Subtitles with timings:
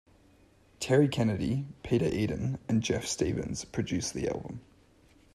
[0.79, 4.61] Terry Kennedy, Peter Eden, and Geoff Stephens produced the album.